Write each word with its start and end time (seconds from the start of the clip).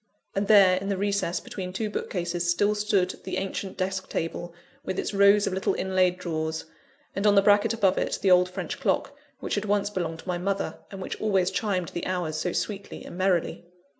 And 0.33 0.47
there, 0.47 0.77
in 0.77 0.89
the 0.89 0.97
recess 0.97 1.39
between 1.39 1.71
two 1.71 1.87
bookcases, 1.87 2.49
still 2.49 2.73
stood 2.73 3.19
the 3.23 3.37
ancient 3.37 3.77
desk 3.77 4.09
table, 4.09 4.51
with 4.83 4.97
its 4.97 5.13
rows 5.13 5.45
of 5.45 5.53
little 5.53 5.75
inlaid 5.75 6.17
drawers; 6.17 6.65
and 7.15 7.27
on 7.27 7.35
the 7.35 7.41
bracket 7.43 7.71
above 7.71 7.99
it 7.99 8.17
the 8.23 8.31
old 8.31 8.49
French 8.49 8.79
clock, 8.79 9.15
which 9.41 9.53
had 9.53 9.65
once 9.65 9.91
belonged 9.91 10.17
to 10.21 10.27
my 10.27 10.39
mother, 10.39 10.79
and 10.89 11.03
which 11.03 11.21
always 11.21 11.51
chimed 11.51 11.89
the 11.89 12.07
hours 12.07 12.35
so 12.35 12.51
sweetly 12.51 13.05
and 13.05 13.15
merrily. 13.15 13.63